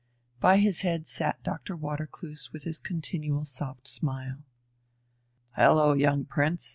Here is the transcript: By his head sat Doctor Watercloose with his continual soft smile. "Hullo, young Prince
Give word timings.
By 0.39 0.57
his 0.57 0.81
head 0.81 1.07
sat 1.07 1.43
Doctor 1.43 1.75
Watercloose 1.77 2.51
with 2.51 2.63
his 2.63 2.79
continual 2.79 3.45
soft 3.45 3.87
smile. 3.87 4.39
"Hullo, 5.55 5.93
young 5.93 6.25
Prince 6.25 6.67